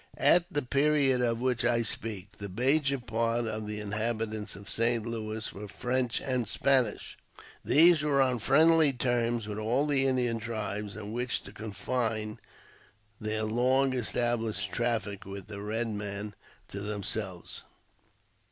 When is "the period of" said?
0.51-1.41